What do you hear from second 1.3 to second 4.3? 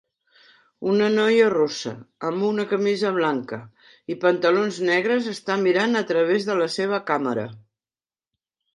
rossa en una camisa blanca i